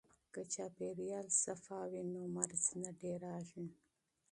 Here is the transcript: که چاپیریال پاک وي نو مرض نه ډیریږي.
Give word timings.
که 0.33 0.41
چاپیریال 0.53 1.27
پاک 1.63 1.89
وي 1.91 2.01
نو 2.13 2.21
مرض 2.35 2.63
نه 2.81 2.89
ډیریږي. 2.99 3.65